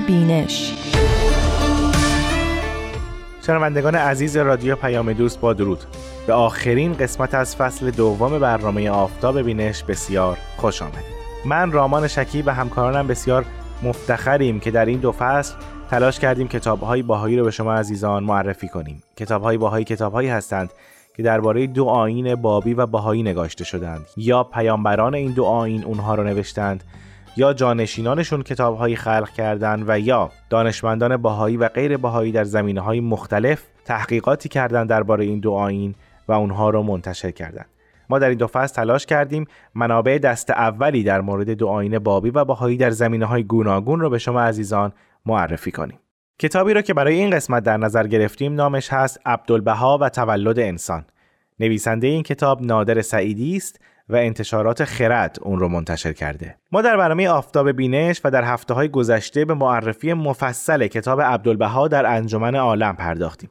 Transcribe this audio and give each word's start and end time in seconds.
بینش. 0.00 0.74
شنوندگان 3.46 3.94
عزیز 3.94 4.36
رادیو 4.36 4.76
پیام 4.76 5.12
دوست 5.12 5.40
با 5.40 5.52
درود. 5.52 5.78
به 6.26 6.32
آخرین 6.32 6.92
قسمت 6.92 7.34
از 7.34 7.56
فصل 7.56 7.90
دوم 7.90 8.38
برنامه 8.38 8.90
آفتاب 8.90 9.42
بینش 9.42 9.82
بسیار 9.82 10.38
خوش 10.56 10.82
آمدید. 10.82 11.22
من 11.44 11.72
رامان 11.72 12.08
شکی 12.08 12.42
و 12.42 12.50
همکارانم 12.50 13.06
بسیار 13.06 13.44
مفتخریم 13.82 14.60
که 14.60 14.70
در 14.70 14.84
این 14.84 15.00
دو 15.00 15.12
فصل 15.12 15.54
تلاش 15.90 16.18
کردیم 16.18 16.48
کتابهای 16.48 17.02
باهایی 17.02 17.36
رو 17.36 17.44
به 17.44 17.50
شما 17.50 17.74
عزیزان 17.74 18.24
معرفی 18.24 18.68
کنیم. 18.68 19.02
کتابهای 19.16 19.56
باهایی 19.56 19.84
کتابهایی 19.84 20.28
هستند 20.28 20.70
که 21.16 21.22
درباره 21.22 21.66
دو 21.66 21.84
آین 21.84 22.34
بابی 22.34 22.74
و 22.74 22.86
باهایی 22.86 23.22
نگاشته 23.22 23.64
شدند 23.64 24.06
یا 24.16 24.44
پیامبران 24.44 25.14
این 25.14 25.32
دو 25.32 25.44
آین 25.44 25.84
اونها 25.84 26.14
رو 26.14 26.24
نوشتند 26.24 26.84
یا 27.36 27.52
جانشینانشون 27.52 28.42
کتابهایی 28.42 28.96
خلق 28.96 29.30
کردند 29.30 29.84
و 29.88 30.00
یا 30.00 30.30
دانشمندان 30.50 31.16
باهایی 31.16 31.56
و 31.56 31.68
غیر 31.68 31.96
باهایی 31.96 32.32
در 32.32 32.44
زمینه 32.44 32.80
های 32.80 33.00
مختلف 33.00 33.62
تحقیقاتی 33.84 34.48
کردند 34.48 34.88
درباره 34.88 35.24
این 35.24 35.40
دو 35.40 35.52
آین 35.52 35.94
و 36.28 36.32
اونها 36.32 36.70
رو 36.70 36.82
منتشر 36.82 37.30
کردند. 37.30 37.66
ما 38.08 38.18
در 38.18 38.28
این 38.28 38.38
دو 38.38 38.46
فصل 38.46 38.74
تلاش 38.74 39.06
کردیم 39.06 39.46
منابع 39.74 40.18
دست 40.18 40.50
اولی 40.50 41.02
در 41.02 41.20
مورد 41.20 41.50
دو 41.50 41.68
آین 41.68 41.98
بابی 41.98 42.30
و 42.30 42.44
باهایی 42.44 42.76
در 42.76 42.90
زمینه 42.90 43.26
های 43.26 43.44
گوناگون 43.44 44.00
رو 44.00 44.10
به 44.10 44.18
شما 44.18 44.40
عزیزان 44.40 44.92
معرفی 45.26 45.70
کنیم. 45.70 45.98
کتابی 46.38 46.74
را 46.74 46.82
که 46.82 46.94
برای 46.94 47.14
این 47.14 47.30
قسمت 47.30 47.62
در 47.62 47.76
نظر 47.76 48.06
گرفتیم 48.06 48.54
نامش 48.54 48.92
هست 48.92 49.20
عبدالبها 49.26 49.98
و 49.98 50.08
تولد 50.08 50.58
انسان. 50.58 51.04
نویسنده 51.60 52.06
این 52.06 52.22
کتاب 52.22 52.62
نادر 52.62 53.02
سعیدی 53.02 53.56
است 53.56 53.80
و 54.12 54.16
انتشارات 54.16 54.84
خرد 54.84 55.36
اون 55.42 55.58
رو 55.58 55.68
منتشر 55.68 56.12
کرده. 56.12 56.56
ما 56.72 56.82
در 56.82 56.96
برنامه 56.96 57.28
آفتاب 57.28 57.72
بینش 57.72 58.20
و 58.24 58.30
در 58.30 58.44
هفته 58.44 58.74
های 58.74 58.88
گذشته 58.88 59.44
به 59.44 59.54
معرفی 59.54 60.12
مفصل 60.12 60.86
کتاب 60.86 61.20
عبدالبها 61.20 61.88
در 61.88 62.06
انجمن 62.06 62.54
عالم 62.54 62.96
پرداختیم. 62.96 63.50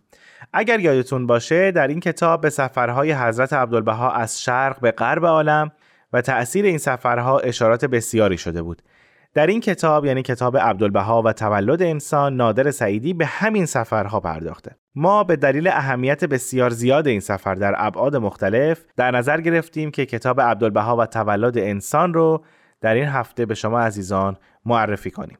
اگر 0.53 0.80
یادتون 0.80 1.28
باشه 1.28 1.72
در 1.72 1.88
این 1.88 2.00
کتاب 2.00 2.42
به 2.42 2.50
سفرهای 2.50 3.12
حضرت 3.12 3.53
عبدالبها 3.53 4.12
از 4.12 4.42
شرق 4.44 4.80
به 4.80 4.92
غرب 4.92 5.26
عالم 5.26 5.72
و 6.14 6.22
تأثیر 6.22 6.66
این 6.66 6.78
سفرها 6.78 7.40
اشارات 7.40 7.86
بسیاری 7.86 8.38
شده 8.38 8.62
بود. 8.62 8.81
در 9.34 9.48
این 9.48 9.60
کتاب 9.60 10.06
یعنی 10.06 10.22
کتاب 10.22 10.58
عبدالبها 10.58 11.22
و 11.22 11.34
تولد 11.34 11.82
انسان 11.82 12.36
نادر 12.36 12.72
سعیدی 12.72 13.14
به 13.14 13.26
همین 13.26 13.66
سفرها 13.66 14.20
پرداخته. 14.20 14.76
ما 14.96 15.24
به 15.24 15.36
دلیل 15.36 15.68
اهمیت 15.68 16.26
بسیار 16.26 16.70
زیاد 16.70 17.08
این 17.08 17.20
سفر 17.20 17.56
در 17.56 17.74
ابعاد 17.78 18.16
مختلف 18.16 18.86
در 18.98 19.12
نظر 19.12 19.42
گرفتیم 19.42 19.92
که 19.92 20.06
کتاب 20.06 20.42
عبدالبها 20.42 20.98
و 20.98 21.06
تولد 21.06 21.58
انسان 21.58 22.14
رو 22.14 22.44
در 22.82 22.94
این 22.94 23.06
هفته 23.06 23.46
به 23.46 23.54
شما 23.54 23.80
عزیزان 23.80 24.38
معرفی 24.66 25.12
کنیم. 25.12 25.38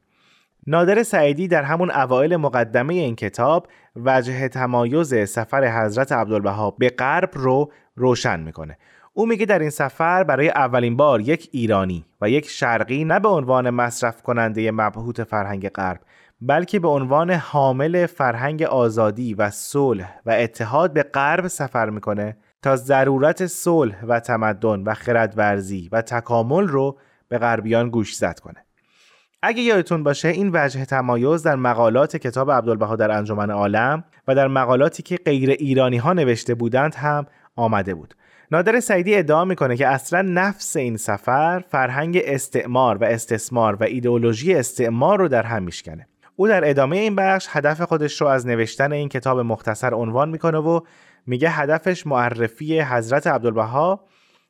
نادر 0.67 1.03
سعیدی 1.03 1.47
در 1.47 1.64
همون 1.64 1.92
اوایل 1.92 2.36
مقدمه 2.36 2.94
این 2.94 3.16
کتاب 3.16 3.67
وجه 3.95 4.47
تمایز 4.47 5.30
سفر 5.30 5.84
حضرت 5.84 6.12
عبدالبها 6.12 6.72
به 6.72 6.89
غرب 6.89 7.30
رو 7.34 7.72
روشن 7.95 8.39
می‌کنه. 8.39 8.78
او 9.14 9.26
میگه 9.26 9.45
در 9.45 9.59
این 9.59 9.70
سفر 9.70 10.23
برای 10.23 10.50
اولین 10.50 10.98
بار 10.98 11.22
یک 11.22 11.50
ایرانی 11.52 12.06
و 12.22 12.30
یک 12.30 12.50
شرقی 12.50 13.04
نه 13.04 13.20
به 13.20 13.28
عنوان 13.28 13.70
مصرف 13.70 14.22
کننده 14.22 14.72
مبهوت 14.72 15.23
فرهنگ 15.23 15.70
غرب 15.70 16.00
بلکه 16.42 16.80
به 16.80 16.88
عنوان 16.88 17.31
حامل 17.31 18.06
فرهنگ 18.06 18.64
آزادی 18.64 19.34
و 19.34 19.50
صلح 19.50 20.19
و 20.25 20.31
اتحاد 20.31 20.94
به 20.94 21.03
غرب 21.03 21.47
سفر 21.47 21.90
می‌کنه 21.90 22.38
تا 22.62 22.75
ضرورت 22.75 23.46
صلح 23.46 24.06
و 24.06 24.19
تمدن 24.19 24.84
و 24.84 24.94
خردورزی 24.94 25.90
و 25.91 26.02
تکامل 26.02 26.68
رو 26.68 26.97
به 27.30 27.38
غربیان 27.38 27.90
گوش 27.90 28.16
زد 28.16 28.40
کنه. 28.40 28.66
اگه 29.44 29.62
یادتون 29.62 30.03
باشه 30.03 30.28
این 30.28 30.50
وجه 30.53 30.85
تمایز 30.85 31.44
در 31.44 31.56
مقالات 31.56 32.18
کتاب 32.18 32.52
عبدالبها 32.52 32.96
در 32.96 33.12
انجمن 33.12 33.52
عالم 33.52 34.03
و 34.28 34.35
در 34.35 34.47
مقالاتی 34.47 35.03
که 35.03 35.18
غیر 35.25 35.50
ایرانی 35.50 35.97
ها 35.97 36.14
نوشته 36.14 36.56
بودند 36.56 36.96
هم 36.96 37.25
آمده 37.56 37.94
بود. 37.94 38.16
نادر 38.51 38.79
سعیدی 38.79 39.16
ادعا 39.16 39.45
می‌کنه 39.45 39.78
که 39.78 39.88
اصلا 39.88 40.22
نفس 40.22 40.75
این 40.75 40.97
سفر 40.97 41.63
فرهنگ 41.69 42.22
استعمار 42.25 42.97
و 42.97 43.03
استثمار 43.03 43.75
و 43.75 43.84
ایدئولوژی 43.84 44.56
استعمار 44.56 45.19
رو 45.19 45.28
در 45.28 45.44
هم 45.44 45.63
میشکنه. 45.63 46.07
او 46.35 46.47
در 46.47 46.69
ادامه 46.69 46.97
این 46.97 47.16
بخش 47.16 47.47
هدف 47.50 47.81
خودش 47.81 48.22
رو 48.22 48.28
از 48.28 48.47
نوشتن 48.47 48.91
این 48.91 49.09
کتاب 49.09 49.40
مختصر 49.40 49.94
عنوان 49.94 50.29
می‌کنه 50.29 50.57
و 50.57 50.79
میگه 51.28 51.50
هدفش 51.50 52.07
معرفی 52.07 52.79
حضرت 52.79 53.28
عبدالبها 53.28 54.03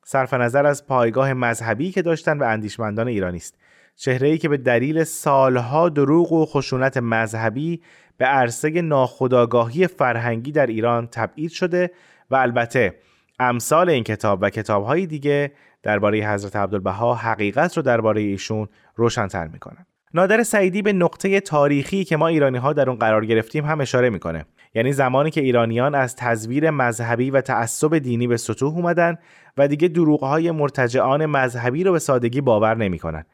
صرف 0.04 0.34
نظر 0.34 0.66
از 0.66 0.86
پایگاه 0.86 1.34
مذهبی 1.34 1.92
که 1.92 2.02
داشتن 2.02 2.38
و 2.38 2.44
اندیشمندان 2.44 3.08
ایرانی 3.08 3.38
است. 3.38 3.58
چهره 3.96 4.28
ای 4.28 4.38
که 4.38 4.50
به 4.50 4.58
دلیل 4.58 5.04
سالها 5.04 5.90
دروغ 5.90 6.32
و 6.32 6.46
خشونت 6.46 6.98
مذهبی 6.98 7.82
به 8.18 8.26
عرصه 8.26 8.82
ناخودآگاهی 8.82 9.88
فرهنگی 9.88 10.52
در 10.52 10.66
ایران 10.68 11.08
تبعید 11.08 11.52
شده 11.52 11.92
و 12.32 12.36
البته 12.36 12.96
امثال 13.42 13.90
این 13.90 14.04
کتاب 14.04 14.40
و 14.42 14.50
کتابهای 14.50 15.06
دیگه 15.06 15.52
درباره 15.84 16.28
حضرت 16.28 16.56
عبدالبها 16.56 17.16
حقیقت 17.16 17.78
رو 17.78 17.84
درباره 17.84 18.22
ایشون 18.22 18.68
روشنتر 18.96 19.48
می‌کنن. 19.48 19.86
نادر 20.14 20.44
سعیدی 20.44 20.82
به 20.82 20.94
نقطه 20.94 21.40
تاریخی 21.40 22.04
که 22.04 22.18
ما 22.18 22.28
ایرانی 22.28 22.58
ها 22.58 22.74
در 22.74 22.90
اون 22.90 23.00
قرار 23.00 23.26
گرفتیم 23.26 23.66
هم 23.66 23.82
اشاره 23.82 24.10
می‌کنه. 24.10 24.46
یعنی 24.76 24.94
زمانی 24.94 25.32
که 25.32 25.42
ایرانیان 25.42 25.96
از 25.96 26.16
تزویر 26.16 26.70
مذهبی 26.70 27.32
و 27.32 27.42
تعصب 27.42 27.98
دینی 27.98 28.28
به 28.28 28.38
سطوح 28.38 28.76
اومدن 28.76 29.18
و 29.58 29.68
دیگه 29.68 29.88
دروغهای 29.88 30.52
مرتجعان 30.52 31.26
مذهبی 31.26 31.84
رو 31.84 31.92
به 31.92 32.00
سادگی 32.00 32.42
باور 32.42 32.76
نمی‌کنن. 32.78 33.26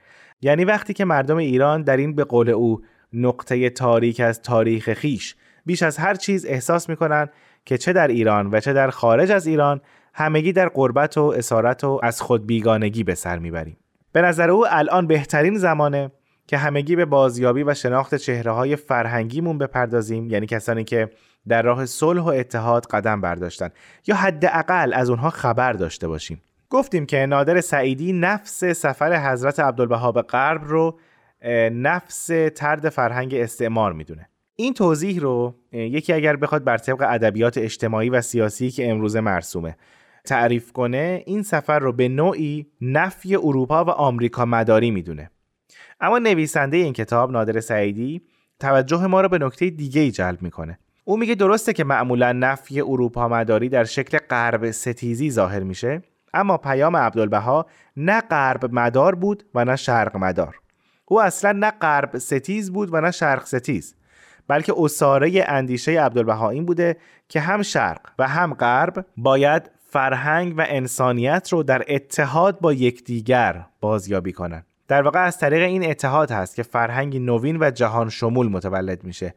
یعنی 0.41 0.65
وقتی 0.65 0.93
که 0.93 1.05
مردم 1.05 1.37
ایران 1.37 1.81
در 1.81 1.97
این 1.97 2.15
به 2.15 2.23
قول 2.23 2.49
او 2.49 2.81
نقطه 3.13 3.69
تاریک 3.69 4.19
از 4.19 4.41
تاریخ 4.41 4.93
خیش 4.93 5.35
بیش 5.65 5.83
از 5.83 5.97
هر 5.97 6.15
چیز 6.15 6.45
احساس 6.45 6.89
می‌کنن 6.89 7.29
که 7.67 7.77
چه 7.77 7.93
در 7.93 8.07
ایران 8.07 8.49
و 8.51 8.59
چه 8.59 8.73
در 8.73 8.89
خارج 8.89 9.31
از 9.31 9.47
ایران 9.47 9.81
همگی 10.13 10.53
در 10.53 10.67
قربت 10.67 11.17
و 11.17 11.33
اسارت 11.37 11.83
و 11.83 11.99
از 12.03 12.21
خود 12.21 12.47
بیگانگی 12.47 13.03
به 13.03 13.15
سر 13.15 13.39
می‌بریم. 13.39 13.77
به 14.11 14.21
نظر 14.21 14.49
او 14.49 14.65
الان 14.69 15.07
بهترین 15.07 15.57
زمانه 15.57 16.11
که 16.47 16.57
همگی 16.57 16.95
به 16.95 17.05
بازیابی 17.05 17.63
و 17.63 17.73
شناخت 17.73 18.15
چهره 18.15 18.51
های 18.51 18.75
فرهنگیمون 18.75 19.57
بپردازیم 19.57 20.29
یعنی 20.29 20.45
کسانی 20.45 20.83
که 20.83 21.09
در 21.47 21.61
راه 21.61 21.85
صلح 21.85 22.21
و 22.21 22.27
اتحاد 22.27 22.85
قدم 22.85 23.21
برداشتن 23.21 23.69
یا 24.07 24.15
حداقل 24.15 24.93
از 24.93 25.09
اونها 25.09 25.29
خبر 25.29 25.73
داشته 25.73 26.07
باشیم. 26.07 26.41
گفتیم 26.69 27.05
که 27.05 27.25
نادر 27.25 27.61
سعیدی 27.61 28.13
نفس 28.13 28.63
سفر 28.65 29.31
حضرت 29.31 29.59
عبدالبها 29.59 30.11
به 30.11 30.21
غرب 30.21 30.61
رو 30.63 30.99
نفس 31.71 32.27
ترد 32.55 32.89
فرهنگ 32.89 33.35
استعمار 33.35 33.93
می‌دونه. 33.93 34.29
این 34.59 34.73
توضیح 34.73 35.19
رو 35.19 35.55
یکی 35.71 36.13
اگر 36.13 36.35
بخواد 36.35 36.63
بر 36.63 36.77
طبق 36.77 37.05
ادبیات 37.09 37.57
اجتماعی 37.57 38.09
و 38.09 38.21
سیاسی 38.21 38.71
که 38.71 38.91
امروزه 38.91 39.21
مرسومه 39.21 39.77
تعریف 40.25 40.71
کنه 40.71 41.23
این 41.25 41.43
سفر 41.43 41.79
رو 41.79 41.93
به 41.93 42.07
نوعی 42.07 42.67
نفی 42.81 43.35
اروپا 43.35 43.85
و 43.85 43.89
آمریکا 43.89 44.45
مداری 44.45 44.91
می‌دونه. 44.91 45.31
اما 46.01 46.19
نویسنده 46.19 46.77
این 46.77 46.93
کتاب 46.93 47.31
نادر 47.31 47.59
سعیدی 47.59 48.21
توجه 48.59 49.07
ما 49.07 49.21
رو 49.21 49.29
به 49.29 49.37
نکته 49.37 49.69
دیگه 49.69 50.01
ای 50.01 50.11
جلب 50.11 50.41
می‌کنه. 50.41 50.79
او 51.03 51.17
میگه 51.17 51.35
درسته 51.35 51.73
که 51.73 51.83
معمولا 51.83 52.31
نفی 52.31 52.81
اروپا 52.81 53.27
مداری 53.27 53.69
در 53.69 53.83
شکل 53.83 54.17
غرب 54.17 54.71
ستیزی 54.71 55.31
ظاهر 55.31 55.63
میشه 55.63 56.01
اما 56.33 56.57
پیام 56.57 56.95
عبدالبها 56.95 57.65
نه 57.97 58.21
غرب 58.21 58.73
مدار 58.73 59.15
بود 59.15 59.43
و 59.55 59.65
نه 59.65 59.75
شرق 59.75 60.17
مدار. 60.17 60.59
او 61.05 61.21
اصلا 61.21 61.51
نه 61.51 61.71
غرب 61.71 62.17
ستیز 62.17 62.71
بود 62.71 62.89
و 62.93 63.01
نه 63.01 63.11
شرق 63.11 63.45
ستیز. 63.45 63.96
بلکه 64.47 64.73
اساره 64.77 65.43
اندیشه 65.47 66.01
عبدالبها 66.01 66.49
این 66.49 66.65
بوده 66.65 66.97
که 67.29 67.39
هم 67.39 67.61
شرق 67.61 68.01
و 68.19 68.27
هم 68.27 68.53
غرب 68.53 69.05
باید 69.17 69.71
فرهنگ 69.89 70.53
و 70.57 70.65
انسانیت 70.67 71.49
رو 71.51 71.63
در 71.63 71.83
اتحاد 71.87 72.59
با 72.59 72.73
یکدیگر 72.73 73.65
بازیابی 73.81 74.31
کنند. 74.31 74.65
در 74.87 75.01
واقع 75.01 75.19
از 75.25 75.37
طریق 75.37 75.63
این 75.63 75.89
اتحاد 75.89 76.31
هست 76.31 76.55
که 76.55 76.63
فرهنگی 76.63 77.19
نوین 77.19 77.57
و 77.59 77.71
جهان 77.71 78.09
شمول 78.09 78.47
متولد 78.47 79.03
میشه 79.03 79.33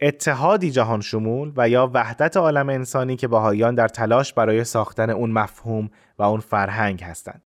اتحادی 0.00 0.70
جهان 0.70 1.00
شمول 1.00 1.52
و 1.56 1.68
یا 1.68 1.90
وحدت 1.94 2.36
عالم 2.36 2.68
انسانی 2.68 3.16
که 3.16 3.28
باهایان 3.28 3.74
در 3.74 3.88
تلاش 3.88 4.32
برای 4.32 4.64
ساختن 4.64 5.10
اون 5.10 5.30
مفهوم 5.30 5.90
و 6.18 6.22
اون 6.22 6.40
فرهنگ 6.40 7.02
هستند. 7.02 7.42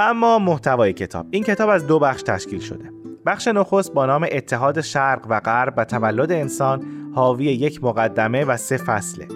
اما 0.00 0.38
محتوای 0.38 0.92
کتاب. 0.92 1.26
این 1.30 1.44
کتاب 1.44 1.68
از 1.70 1.86
دو 1.86 1.98
بخش 1.98 2.22
تشکیل 2.22 2.60
شده. 2.60 2.90
بخش 3.26 3.48
نخست 3.48 3.92
با 3.92 4.06
نام 4.06 4.26
اتحاد 4.32 4.80
شرق 4.80 5.26
و 5.28 5.40
غرب 5.40 5.74
و 5.76 5.84
تولد 5.84 6.32
انسان 6.32 6.82
حاوی 7.14 7.44
یک 7.44 7.84
مقدمه 7.84 8.44
و 8.44 8.56
سه 8.56 8.76
فصله. 8.76 9.28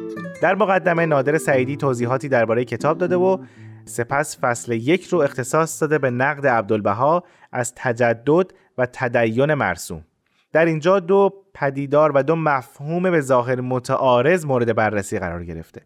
در 0.42 0.54
مقدمه 0.54 1.06
نادر 1.06 1.38
سعیدی 1.38 1.76
توضیحاتی 1.76 2.28
درباره 2.28 2.64
کتاب 2.64 2.98
داده 2.98 3.16
و 3.16 3.38
سپس 3.84 4.38
فصل 4.40 4.72
یک 4.72 5.04
رو 5.04 5.18
اختصاص 5.18 5.82
داده 5.82 5.98
به 5.98 6.10
نقد 6.10 6.46
عبدالبها 6.46 7.24
از 7.52 7.72
تجدد 7.76 8.52
و 8.78 8.86
تدین 8.92 9.54
مرسوم. 9.54 10.04
در 10.52 10.64
اینجا 10.64 11.00
دو 11.00 11.30
پدیدار 11.54 12.12
و 12.14 12.22
دو 12.22 12.36
مفهوم 12.36 13.10
به 13.10 13.20
ظاهر 13.20 13.60
متعارض 13.60 14.44
مورد 14.44 14.74
بررسی 14.74 15.18
قرار 15.18 15.44
گرفته. 15.44 15.82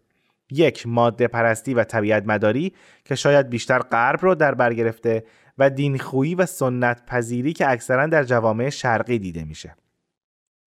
یک 0.51 0.87
ماده 0.87 1.27
پرستی 1.27 1.73
و 1.73 1.83
طبیعت 1.83 2.23
مداری 2.25 2.73
که 3.05 3.15
شاید 3.15 3.49
بیشتر 3.49 3.79
غرب 3.79 4.19
رو 4.21 4.35
در 4.35 4.55
بر 4.55 4.73
گرفته 4.73 5.23
و 5.57 5.69
دینخویی 5.69 6.35
و 6.35 6.45
سنت 6.45 7.05
پذیری 7.05 7.53
که 7.53 7.71
اکثرا 7.71 8.07
در 8.07 8.23
جوامع 8.23 8.69
شرقی 8.69 9.19
دیده 9.19 9.43
میشه. 9.43 9.75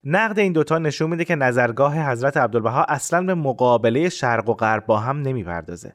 نقد 0.04 0.38
این 0.38 0.52
دوتا 0.52 0.78
نشون 0.78 1.10
میده 1.10 1.24
که 1.24 1.34
نظرگاه 1.34 2.10
حضرت 2.10 2.36
عبدالبها 2.36 2.84
اصلا 2.84 3.22
به 3.22 3.34
مقابله 3.34 4.08
شرق 4.08 4.48
و 4.48 4.54
غرب 4.54 4.86
با 4.86 4.98
هم 4.98 5.22
نمی‌پردازه. 5.22 5.94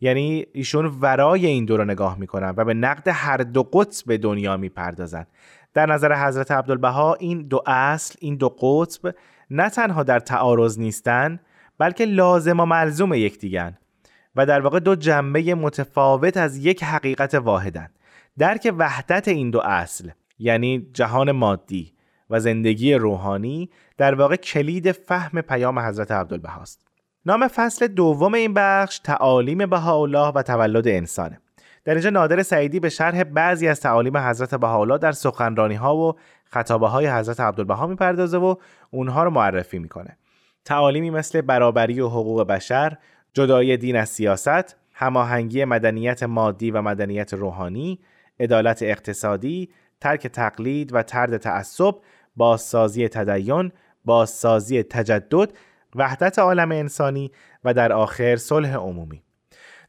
یعنی 0.00 0.46
ایشون 0.52 0.86
ورای 1.00 1.46
این 1.46 1.64
دو 1.64 1.76
رو 1.76 1.84
نگاه 1.84 2.18
می‌کنن 2.18 2.54
و 2.56 2.64
به 2.64 2.74
نقد 2.74 3.08
هر 3.08 3.36
دو 3.36 3.62
قطب 3.62 4.16
دنیا 4.16 4.56
می‌پردازن. 4.56 5.26
در 5.74 5.86
نظر 5.86 6.26
حضرت 6.26 6.50
عبدالبها 6.50 7.14
این 7.14 7.42
دو 7.42 7.62
اصل 7.66 8.14
این 8.20 8.36
دو 8.36 8.48
قطب 8.48 9.14
نه 9.50 9.70
تنها 9.70 10.02
در 10.02 10.18
تعارض 10.18 10.78
نیستن 10.78 11.40
بلکه 11.80 12.04
لازم 12.04 12.60
و 12.60 12.66
ملزوم 12.66 13.14
یکدیگن 13.14 13.78
و 14.36 14.46
در 14.46 14.60
واقع 14.60 14.80
دو 14.80 14.94
جنبه 14.94 15.54
متفاوت 15.54 16.36
از 16.36 16.56
یک 16.56 16.84
حقیقت 16.84 17.34
واحدن. 17.34 17.88
درک 18.38 18.74
وحدت 18.78 19.28
این 19.28 19.50
دو 19.50 19.60
اصل 19.60 20.10
یعنی 20.38 20.90
جهان 20.92 21.32
مادی 21.32 21.92
و 22.30 22.40
زندگی 22.40 22.94
روحانی 22.94 23.70
در 23.96 24.14
واقع 24.14 24.36
کلید 24.36 24.92
فهم 24.92 25.40
پیام 25.40 25.78
حضرت 25.78 26.10
عبدالبهاست. 26.10 26.86
نام 27.26 27.48
فصل 27.48 27.86
دوم 27.86 28.34
این 28.34 28.54
بخش 28.54 28.98
تعالیم 28.98 29.66
بهاءالله 29.66 30.28
و 30.28 30.42
تولد 30.42 30.88
انسانه. 30.88 31.40
در 31.84 31.92
اینجا 31.92 32.10
نادر 32.10 32.42
سعیدی 32.42 32.80
به 32.80 32.88
شرح 32.88 33.24
بعضی 33.24 33.68
از 33.68 33.80
تعالیم 33.80 34.16
حضرت 34.16 34.54
بهاءالله 34.54 34.98
در 34.98 35.12
سخنرانی 35.12 35.74
ها 35.74 35.96
و 35.96 36.16
خطابه 36.44 36.88
های 36.88 37.06
حضرت 37.06 37.40
عبدالبها 37.40 37.86
می‌پردازه 37.86 38.38
و 38.38 38.54
اونها 38.90 39.24
رو 39.24 39.30
معرفی 39.30 39.78
می‌کنه. 39.78 40.16
تعالیمی 40.64 41.10
مثل 41.10 41.40
برابری 41.40 42.00
و 42.00 42.08
حقوق 42.08 42.42
بشر 42.42 42.96
جدای 43.34 43.76
دین 43.76 43.96
از 43.96 44.08
سیاست 44.08 44.76
هماهنگی 44.92 45.64
مدنیت 45.64 46.22
مادی 46.22 46.70
و 46.70 46.82
مدنیت 46.82 47.34
روحانی 47.34 48.00
عدالت 48.40 48.82
اقتصادی 48.82 49.70
ترک 50.00 50.26
تقلید 50.26 50.94
و 50.94 51.02
ترد 51.02 51.36
تعصب 51.36 51.94
بازسازی 52.36 53.08
تدین 53.08 53.72
بازسازی 54.04 54.82
تجدد 54.82 55.52
وحدت 55.94 56.38
عالم 56.38 56.72
انسانی 56.72 57.30
و 57.64 57.74
در 57.74 57.92
آخر 57.92 58.36
صلح 58.36 58.74
عمومی. 58.76 59.22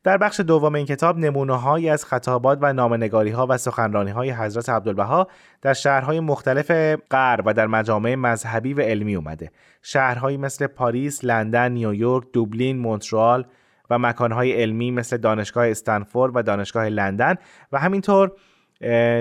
در 0.03 0.18
بخش 0.18 0.39
دوم 0.39 0.75
این 0.75 0.86
کتاب 0.86 1.18
نمونه 1.18 1.56
هایی 1.56 1.89
از 1.89 2.06
خطابات 2.06 2.59
و 2.62 2.74
نامنگاری 2.74 3.30
ها 3.30 3.48
و 3.50 3.57
سخنرانی 3.57 4.12
های 4.12 4.31
حضرت 4.31 4.69
عبدالبها 4.69 5.27
در 5.62 5.74
شهرهای 5.74 6.19
مختلف 6.19 6.71
غرب 7.12 7.44
و 7.45 7.53
در 7.53 7.68
مجامع 7.68 8.15
مذهبی 8.15 8.74
و 8.74 8.81
علمی 8.81 9.15
اومده. 9.15 9.51
شهرهایی 9.81 10.38
مثل 10.38 10.68
پاریس، 10.68 11.24
لندن، 11.24 11.71
نیویورک، 11.71 12.27
دوبلین، 12.33 12.80
مونترال 12.80 13.45
و 13.89 14.00
مکانهای 14.00 14.51
علمی 14.51 14.92
مثل 14.92 15.18
دانشگاه 15.18 15.68
استنفورد 15.68 16.36
و 16.36 16.42
دانشگاه 16.42 16.89
لندن 16.89 17.36
و 17.71 17.80
همینطور 17.80 18.31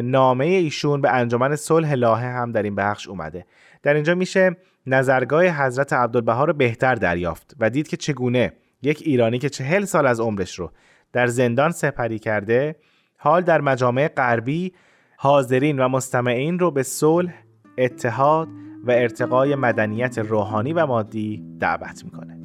نامه 0.02 0.44
ایشون 0.44 1.00
به 1.00 1.10
انجمن 1.10 1.56
صلح 1.56 1.94
لاهه 1.94 2.26
هم 2.26 2.52
در 2.52 2.62
این 2.62 2.74
بخش 2.74 3.08
اومده. 3.08 3.46
در 3.82 3.94
اینجا 3.94 4.14
میشه 4.14 4.56
نظرگاه 4.86 5.46
حضرت 5.46 5.92
عبدالبها 5.92 6.44
رو 6.44 6.52
بهتر 6.52 6.94
دریافت 6.94 7.54
و 7.60 7.70
دید 7.70 7.88
که 7.88 7.96
چگونه 7.96 8.52
یک 8.82 9.02
ایرانی 9.04 9.38
که 9.38 9.48
چهل 9.48 9.84
سال 9.84 10.06
از 10.06 10.20
عمرش 10.20 10.58
رو 10.58 10.70
در 11.12 11.26
زندان 11.26 11.70
سپری 11.70 12.18
کرده 12.18 12.76
حال 13.16 13.42
در 13.42 13.60
مجامع 13.60 14.08
غربی 14.08 14.72
حاضرین 15.16 15.78
و 15.78 15.88
مستمعین 15.88 16.58
رو 16.58 16.70
به 16.70 16.82
صلح، 16.82 17.34
اتحاد 17.78 18.48
و 18.84 18.90
ارتقای 18.90 19.54
مدنیت 19.54 20.18
روحانی 20.18 20.72
و 20.72 20.86
مادی 20.86 21.44
دعوت 21.60 22.04
می‌کنه. 22.04 22.36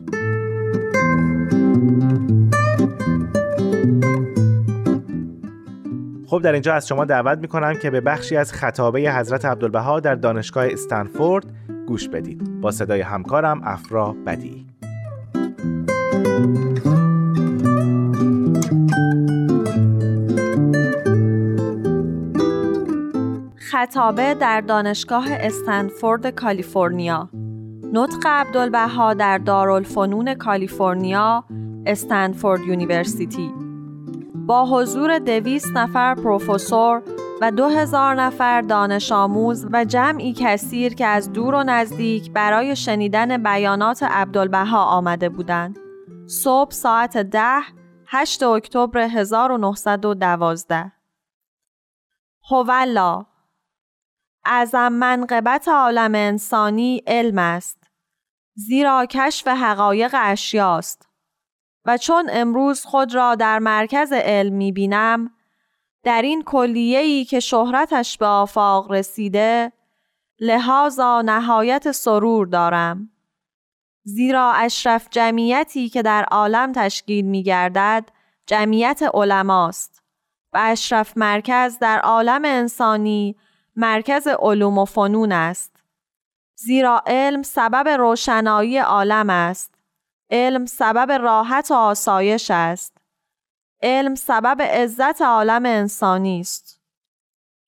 خب 6.28 6.42
در 6.42 6.52
اینجا 6.52 6.74
از 6.74 6.88
شما 6.88 7.06
دعوت 7.06 7.40
می‌کنم 7.40 7.74
که 7.74 7.90
به 7.90 8.02
بخشی 8.02 8.38
از 8.38 8.54
خطابه 8.54 9.00
حضرت 9.00 9.46
عبدالبها 9.46 10.00
در 10.00 10.16
دانشگاه 10.16 10.66
استنفورد 10.68 11.46
گوش 11.88 12.10
بدید 12.10 12.62
با 12.62 12.72
صدای 12.72 13.02
همکارم 13.02 13.62
افرا 13.64 14.16
بدی 14.26 14.75
خطابه 23.86 24.34
در 24.34 24.62
دانشگاه 24.62 25.26
استنفورد 25.30 26.28
کالیفرنیا. 26.28 27.30
نطق 27.94 28.28
عبدالبها 28.28 29.14
در 29.14 29.38
دارالفنون 29.38 30.34
کالیفرنیا 30.34 31.44
Stanford 31.86 32.62
University. 32.62 33.52
با 34.36 34.66
حضور 34.66 35.20
دویست 35.20 35.78
نفر 35.78 36.16
پروفسور 36.16 37.02
و 37.42 37.52
دو 37.52 37.68
هزار 37.68 38.16
نفر 38.16 38.62
دانش 38.62 39.12
آموز 39.12 39.68
و 39.72 39.86
جمعی 39.86 40.34
کثیر 40.38 40.94
که 40.94 41.06
از 41.06 41.34
دور 41.34 41.56
و 41.56 41.64
نزدیک 41.64 42.32
برای 42.32 42.76
شنیدن 42.76 43.44
بیانات 43.44 44.04
عبدالبها 44.04 44.84
آمده 44.84 45.30
بودند. 45.30 45.80
صبح 46.28 46.72
ساعت 46.72 47.18
ده 47.18 47.62
8 48.08 48.44
اکتبر 48.44 49.00
1912 49.00 50.92
هوالله 52.50 53.26
اعظم 54.46 54.94
منقبت 54.94 55.68
عالم 55.68 56.16
انسانی 56.16 57.04
علم 57.08 57.38
است 57.38 57.84
زیرا 58.56 59.06
کشف 59.06 59.48
حقایق 59.48 60.16
اشیاست. 60.20 61.10
و 61.86 61.98
چون 61.98 62.30
امروز 62.32 62.86
خود 62.86 63.16
را 63.16 63.36
در 63.36 63.60
مرکز 63.60 64.12
علم 64.14 64.54
می 64.54 64.72
بینم 64.72 65.32
در 66.04 66.22
این 66.22 66.44
کلیه‌ای 66.44 67.26
که 67.26 67.40
شهرتش 67.40 68.18
به 68.18 68.26
آفاق 68.26 68.92
رسیده 68.92 69.72
لحاظا 70.40 71.22
نهایت 71.22 71.92
سرور 71.92 72.48
دارم. 72.48 73.10
زیرا 74.04 74.52
اشرف 74.52 75.08
جمعیتی 75.12 75.90
که 75.90 76.02
در 76.02 76.24
عالم 76.24 76.72
تشکیل 76.72 77.26
می 77.26 77.44
گردد 77.44 78.10
جمعیت 78.48 79.02
علماست. 79.14 80.04
و 80.54 80.60
اشرف 80.62 81.18
مرکز 81.18 81.80
در 81.80 82.00
عالم 82.00 82.42
انسانی 82.46 83.36
مرکز 83.76 84.28
علوم 84.28 84.78
و 84.78 84.86
فنون 84.86 85.32
است. 85.32 85.76
زیرا 86.56 87.04
علم 87.08 87.44
سبب 87.44 87.88
روشنایی 87.88 88.78
عالم 88.78 89.30
است. 89.30 89.76
علم 90.30 90.66
سبب 90.66 91.12
راحت 91.12 91.72
و 91.72 91.74
آسایش 91.74 92.52
است. 92.52 92.98
علم 93.82 94.16
سبب 94.16 94.62
عزت 94.62 95.22
عالم 95.22 95.66
انسانی 95.66 96.40
است. 96.40 96.82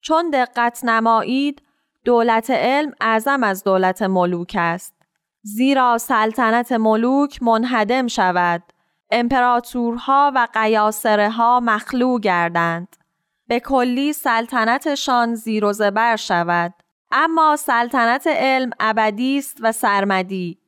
چون 0.01 0.29
دقت 0.29 0.85
نمایید 0.85 1.61
دولت 2.05 2.49
علم 2.49 2.93
اعظم 3.01 3.43
از 3.43 3.63
دولت 3.63 4.01
ملوک 4.01 4.55
است. 4.59 4.93
زیرا 5.41 5.97
سلطنت 5.97 6.71
ملوک 6.71 7.43
منهدم 7.43 8.07
شود. 8.07 8.63
امپراتورها 9.11 10.31
و 10.35 10.47
قیاسره 10.53 11.29
ها 11.29 11.59
مخلو 11.59 12.19
گردند. 12.19 12.97
به 13.47 13.59
کلی 13.59 14.13
سلطنتشان 14.13 15.35
زیر 15.35 15.65
و 15.65 15.73
زبر 15.73 16.15
شود. 16.15 16.73
اما 17.11 17.55
سلطنت 17.55 18.27
علم 18.27 18.69
ابدی 18.79 19.37
است 19.37 19.57
و 19.61 19.71
سرمدی. 19.71 20.59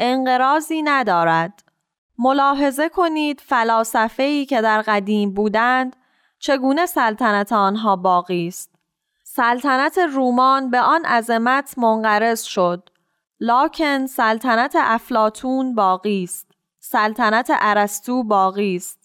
انقرازی 0.00 0.82
ندارد. 0.82 1.62
ملاحظه 2.18 2.88
کنید 2.88 3.40
فلاسفه 3.40 4.22
ای 4.22 4.46
که 4.46 4.60
در 4.60 4.82
قدیم 4.82 5.34
بودند 5.34 5.96
چگونه 6.38 6.86
سلطنت 6.86 7.52
آنها 7.52 7.96
باقی 7.96 8.48
است. 8.48 8.74
سلطنت 9.24 9.98
رومان 9.98 10.70
به 10.70 10.80
آن 10.80 11.04
عظمت 11.04 11.78
منقرض 11.78 12.42
شد. 12.42 12.88
لاکن 13.40 14.06
سلطنت 14.06 14.76
افلاتون 14.78 15.74
باقی 15.74 16.24
است. 16.24 16.50
سلطنت 16.80 17.52
ارسطو 17.60 18.22
باقی 18.22 18.76
است. 18.76 19.01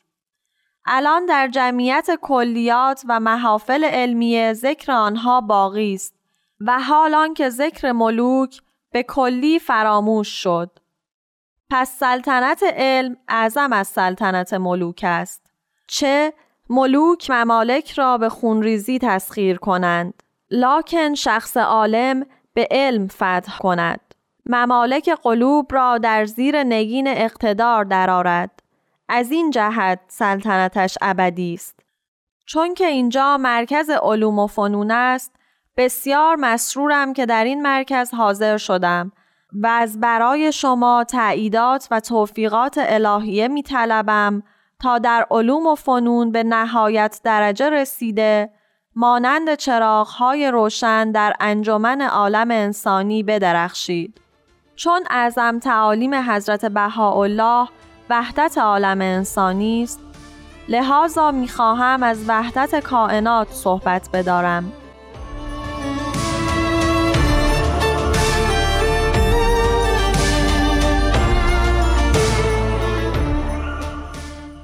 الان 0.88 1.26
در 1.26 1.48
جمعیت 1.48 2.10
کلیات 2.22 3.04
و 3.08 3.20
محافل 3.20 3.84
علمیه 3.84 4.54
ذکر 4.54 4.92
آنها 4.92 5.42
باقی 5.42 5.94
است 5.94 6.16
و 6.62 6.80
حال 6.80 7.34
که 7.34 7.50
ذکر 7.50 7.92
ملوک 7.92 8.62
به 8.92 9.04
کلی 9.04 9.60
فراموش 9.60 10.28
شد. 10.28 10.80
پس 11.70 12.00
سلطنت 12.00 12.64
علم 12.64 13.18
اعظم 13.28 13.74
از 13.74 13.88
سلطنت 13.88 14.54
ملوک 14.54 15.02
است. 15.08 15.46
چه 15.88 16.34
ملوک 16.70 17.32
ممالک 17.32 17.92
را 17.92 18.18
به 18.18 18.30
خونریزی 18.30 19.00
تسخیر 19.00 19.58
کنند 19.58 20.24
لاکن 20.52 21.14
شخص 21.14 21.58
عالم 21.58 22.26
به 22.54 22.68
علم 22.72 23.08
فتح 23.08 23.58
کند. 23.60 24.00
ممالک 24.46 25.10
قلوب 25.10 25.74
را 25.74 25.98
در 25.98 26.26
زیر 26.26 26.64
نگین 26.64 27.08
اقتدار 27.08 27.84
درآرد. 27.84 28.64
از 29.10 29.32
این 29.32 29.50
جهت 29.50 30.00
سلطنتش 30.08 30.98
ابدی 31.02 31.54
است 31.54 31.80
چون 32.46 32.74
که 32.74 32.86
اینجا 32.86 33.38
مرکز 33.38 33.90
علوم 33.90 34.40
و 34.40 34.48
فنون 34.48 34.92
است 34.92 35.36
بسیار 35.78 36.36
مسرورم 36.36 37.14
که 37.14 37.26
در 37.26 37.44
این 37.44 37.62
مرکز 37.62 38.14
حاضر 38.14 38.58
شدم 38.58 39.12
و 39.54 39.68
از 39.68 40.00
برای 40.00 40.52
شما 40.52 41.04
تعییدات 41.04 41.88
و 41.92 42.00
توفیقات 42.00 42.76
الهیه 42.78 43.48
می 43.48 43.64
طلبم 43.64 44.44
تا 44.80 45.00
در 45.00 45.28
علوم 45.32 45.68
و 45.68 45.76
فنون 45.76 46.32
به 46.32 46.44
نهایت 46.44 47.22
درجه 47.24 47.70
رسیده 47.70 48.50
مانند 48.96 49.56
چراغهای 49.56 50.52
روشن 50.52 51.12
در 51.12 51.34
انجمن 51.40 52.02
عالم 52.02 52.52
انسانی 52.52 53.24
بدرخشید. 53.24 54.22
چون 54.76 55.04
اعظم 55.10 55.60
تعالیم 55.60 56.14
حضرت 56.16 56.66
بهاءالله 56.66 57.68
وحدت 58.10 58.58
عالم 58.58 59.02
انسانی 59.02 59.84
است. 59.84 60.00
لحاظا 60.70 61.32
می‌خواهم 61.32 62.04
از 62.04 62.26
وحدت 62.28 62.80
کائنات 62.80 63.48
صحبت 63.52 64.10
بدارم. 64.14 64.72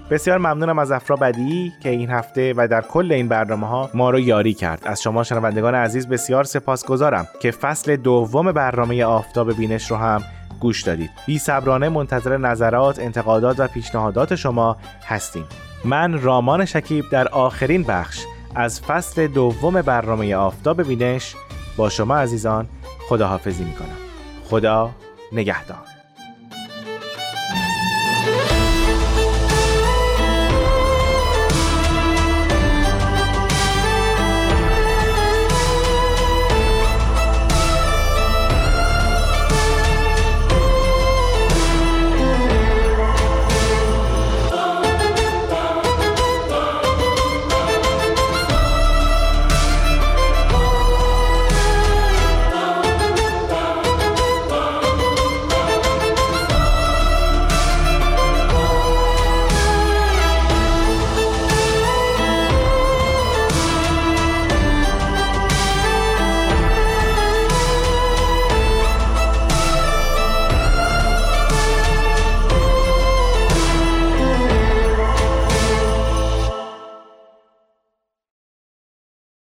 بسیار 0.09 0.37
ممنونم 0.37 0.79
از 0.79 0.91
افرا 0.91 1.15
بدی 1.15 1.73
که 1.83 1.89
این 1.89 2.09
هفته 2.09 2.53
و 2.57 2.67
در 2.67 2.81
کل 2.81 3.11
این 3.11 3.27
برنامه 3.27 3.67
ها 3.67 3.89
ما 3.93 4.09
رو 4.09 4.19
یاری 4.19 4.53
کرد. 4.53 4.81
از 4.85 5.01
شما 5.01 5.23
شنوندگان 5.23 5.75
عزیز 5.75 6.07
بسیار 6.07 6.43
سپاسگزارم 6.43 7.27
که 7.39 7.51
فصل 7.51 7.95
دوم 7.95 8.51
برنامه 8.51 9.05
آفتاب 9.05 9.53
بینش 9.57 9.91
رو 9.91 9.97
هم 9.97 10.21
گوش 10.63 10.81
دادید. 10.81 11.09
بی 11.25 11.39
صبرانه 11.39 11.89
منتظر 11.89 12.37
نظرات 12.37 12.99
انتقادات 12.99 13.59
و 13.59 13.67
پیشنهادات 13.67 14.35
شما 14.35 14.77
هستیم. 15.05 15.45
من 15.85 16.21
رامان 16.21 16.65
شکیب 16.65 17.05
در 17.11 17.27
آخرین 17.27 17.83
بخش 17.83 18.19
از 18.55 18.81
فصل 18.81 19.27
دوم 19.27 19.81
برنامه 19.81 20.35
آفتاب 20.35 20.83
بینش 20.83 21.35
با 21.77 21.89
شما 21.89 22.17
عزیزان 22.17 22.67
خداحافظی 23.09 23.63
می‌کنم. 23.63 23.97
خدا 24.49 24.89
نگهدار. 25.31 25.92